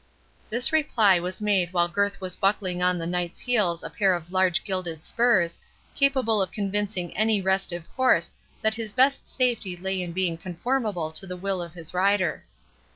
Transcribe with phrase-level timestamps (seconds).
[0.49, 4.31] This reply was made while Gurth was buckling on the Knight's heels a pair of
[4.31, 5.59] large gilded spurs,
[5.93, 8.33] capable of convincing any restive horse
[8.63, 12.43] that his best safety lay in being conformable to the will of his rider.